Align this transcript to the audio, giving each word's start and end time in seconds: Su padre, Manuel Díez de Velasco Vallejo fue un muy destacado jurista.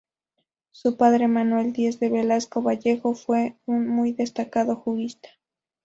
Su 0.71 0.97
padre, 0.97 1.27
Manuel 1.27 1.73
Díez 1.73 1.99
de 1.99 2.09
Velasco 2.09 2.63
Vallejo 2.63 3.13
fue 3.13 3.55
un 3.67 3.87
muy 3.87 4.13
destacado 4.13 4.75
jurista. 4.75 5.29